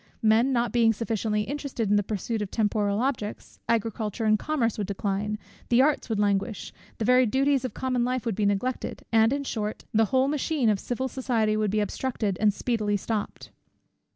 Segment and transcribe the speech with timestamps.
[0.23, 4.87] Men not being sufficiently interested in the pursuit of temporal objects, agriculture and commerce would
[4.87, 5.37] decline,
[5.69, 9.43] the arts would languish, the very duties of common life would be neglected; and, in
[9.43, 13.51] short, the whole machine of civil society would be obstructed, and speedily stopped.